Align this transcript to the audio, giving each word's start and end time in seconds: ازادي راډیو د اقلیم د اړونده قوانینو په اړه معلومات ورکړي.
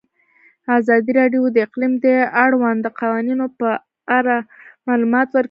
ازادي 0.79 1.11
راډیو 1.19 1.43
د 1.51 1.57
اقلیم 1.67 1.93
د 2.05 2.07
اړونده 2.43 2.89
قوانینو 2.99 3.45
په 3.59 3.69
اړه 4.17 4.35
معلومات 4.87 5.27
ورکړي. 5.29 5.39